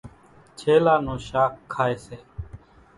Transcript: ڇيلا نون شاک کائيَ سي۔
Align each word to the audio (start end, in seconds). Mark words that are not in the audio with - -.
ڇيلا 0.57 0.95
نون 1.05 1.19
شاک 1.27 1.51
کائيَ 1.73 1.95
سي۔ 2.05 2.17